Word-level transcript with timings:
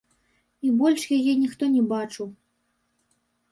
І 0.67 0.71
больш 0.79 1.01
яе 1.17 1.35
ніхто 1.43 1.63
не 1.75 1.83
бачыў. 1.93 2.27